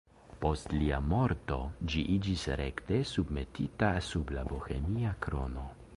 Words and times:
Post 0.43 0.71
lia 0.75 0.97
morto 1.09 1.59
ĝi 1.93 2.01
iĝis 2.15 2.47
rekte 2.63 3.01
submetita 3.13 3.93
sub 4.11 4.37
la 4.39 4.51
Bohemia 4.55 5.17
krono. 5.27 5.73